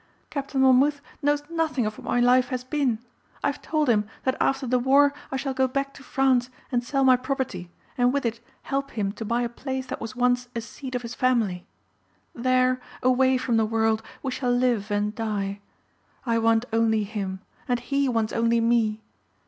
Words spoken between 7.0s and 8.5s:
my property and with it